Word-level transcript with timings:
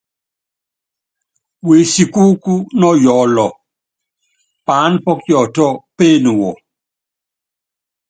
Wesikúúkú 1.67 2.53
nɔ 2.79 2.89
Yɔɔlɔ, 3.03 3.45
paána 4.65 4.97
pɔ́ 5.03 5.15
Kiɔtiɔ 5.23 5.67
péene 5.95 6.31
wɔ. 6.39 6.49